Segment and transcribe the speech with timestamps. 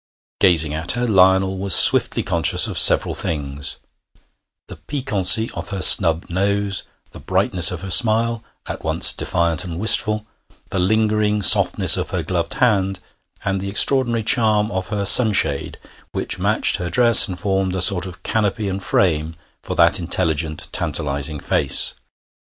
[0.39, 3.77] Gazing at her, Lionel was swiftly conscious of several things:
[4.67, 6.81] the piquancy of her snub nose,
[7.11, 10.25] the brightness of her smile, at once defiant and wistful,
[10.71, 12.99] the lingering softness of her gloved hand,
[13.45, 15.77] and the extraordinary charm of her sunshade,
[16.13, 20.67] which matched her dress and formed a sort of canopy and frame for that intelligent,
[20.71, 21.93] tantalizing face.